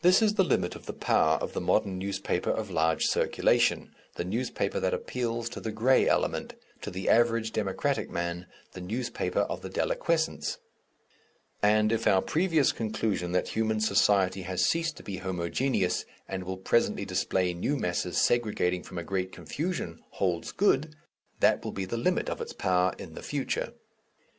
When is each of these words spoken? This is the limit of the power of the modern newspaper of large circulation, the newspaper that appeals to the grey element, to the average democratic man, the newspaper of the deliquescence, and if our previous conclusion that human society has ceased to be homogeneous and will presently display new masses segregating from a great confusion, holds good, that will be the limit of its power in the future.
This 0.00 0.22
is 0.22 0.36
the 0.36 0.42
limit 0.44 0.74
of 0.74 0.86
the 0.86 0.94
power 0.94 1.36
of 1.42 1.52
the 1.52 1.60
modern 1.60 1.98
newspaper 1.98 2.48
of 2.50 2.70
large 2.70 3.04
circulation, 3.04 3.94
the 4.14 4.24
newspaper 4.24 4.80
that 4.80 4.94
appeals 4.94 5.50
to 5.50 5.60
the 5.60 5.70
grey 5.72 6.08
element, 6.08 6.54
to 6.80 6.90
the 6.90 7.10
average 7.10 7.52
democratic 7.52 8.08
man, 8.08 8.46
the 8.72 8.80
newspaper 8.80 9.40
of 9.40 9.60
the 9.60 9.68
deliquescence, 9.68 10.56
and 11.62 11.92
if 11.92 12.06
our 12.06 12.22
previous 12.22 12.72
conclusion 12.72 13.32
that 13.32 13.48
human 13.48 13.78
society 13.80 14.40
has 14.40 14.64
ceased 14.64 14.96
to 14.96 15.02
be 15.02 15.18
homogeneous 15.18 16.06
and 16.26 16.44
will 16.44 16.56
presently 16.56 17.04
display 17.04 17.52
new 17.52 17.76
masses 17.76 18.16
segregating 18.16 18.82
from 18.82 18.96
a 18.96 19.04
great 19.04 19.32
confusion, 19.32 20.02
holds 20.12 20.50
good, 20.50 20.96
that 21.40 21.62
will 21.62 21.72
be 21.72 21.84
the 21.84 21.98
limit 21.98 22.30
of 22.30 22.40
its 22.40 22.54
power 22.54 22.94
in 22.96 23.12
the 23.12 23.22
future. 23.22 23.74